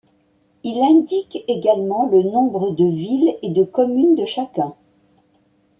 Il 0.63 0.81
indique 0.81 1.43
également 1.47 2.07
le 2.09 2.23
nombre 2.23 2.71
de 2.71 2.83
villes 2.85 3.37
et 3.43 3.51
de 3.51 3.63
communes 3.63 4.15
de 4.15 4.25
chacun. 4.25 4.73